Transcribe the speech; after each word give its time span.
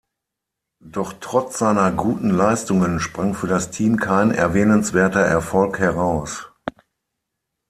Doch 0.83 1.13
trotz 1.21 1.59
seiner 1.59 1.91
guten 1.91 2.31
Leistungen 2.31 2.99
sprang 2.99 3.35
für 3.35 3.45
das 3.45 3.69
Team 3.69 3.97
kein 3.99 4.31
erwähnenswerter 4.31 5.19
Erfolg 5.21 5.77
heraus. 5.77 6.51